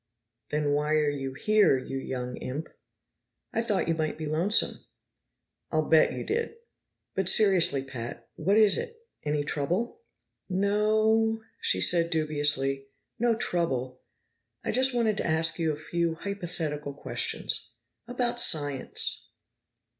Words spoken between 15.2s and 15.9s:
ask you a